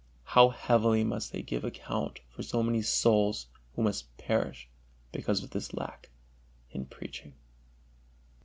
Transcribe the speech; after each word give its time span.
How 0.23 0.49
heavily 0.49 1.03
must 1.03 1.31
they 1.31 1.43
give 1.43 1.63
account 1.63 2.21
for 2.27 2.41
so 2.41 2.63
many 2.63 2.81
souls 2.81 3.45
who 3.75 3.83
must 3.83 4.17
perish 4.17 4.67
because 5.11 5.43
of 5.43 5.51
this 5.51 5.75
lack 5.75 6.09
in 6.71 6.87
preaching. 6.87 7.35